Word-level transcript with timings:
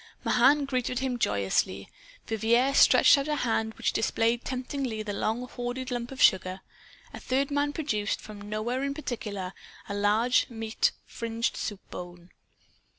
Mahan 0.23 0.65
greeted 0.65 0.97
him 0.97 1.19
joyously. 1.19 1.87
Vivier 2.25 2.73
stretched 2.73 3.19
out 3.19 3.27
a 3.27 3.35
hand 3.35 3.75
which 3.75 3.93
displayed 3.93 4.43
temptingly 4.43 5.03
the 5.03 5.13
long 5.13 5.47
hoarded 5.47 5.91
lump 5.91 6.11
of 6.11 6.19
sugar. 6.19 6.61
A 7.13 7.19
third 7.19 7.51
man 7.51 7.71
produced, 7.71 8.19
from 8.19 8.41
nowhere 8.41 8.81
in 8.83 8.95
particular, 8.95 9.53
a 9.87 9.93
large 9.93 10.47
and 10.49 10.57
meat 10.59 10.91
fringed 11.05 11.55
soup 11.55 11.81
bone. 11.91 12.31